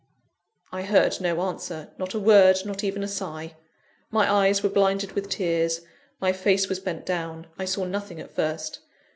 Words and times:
I 0.71 0.81
heard 0.81 1.21
no 1.21 1.41
answer 1.43 1.91
not 1.99 2.15
a 2.15 2.19
word, 2.19 2.57
not 2.65 2.83
even 2.83 3.03
a 3.03 3.07
sigh. 3.07 3.55
My 4.09 4.27
eyes 4.27 4.63
were 4.63 4.69
blinded 4.69 5.11
with 5.11 5.29
tears, 5.29 5.81
my 6.19 6.33
face 6.33 6.67
was 6.67 6.79
bent 6.79 7.05
down; 7.05 7.45
I 7.59 7.65
saw 7.65 7.83
nothing 7.85 8.19
at 8.19 8.31
first. 8.31 8.79